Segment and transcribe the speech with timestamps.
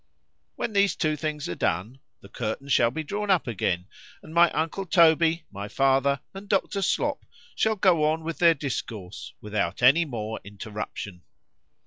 [0.55, 3.85] When these two things are done,—the curtain shall be drawn up again,
[4.23, 6.81] and my uncle Toby, my father, and Dr.
[6.81, 11.21] Slop, shall go on with their discourse, without any more interruption.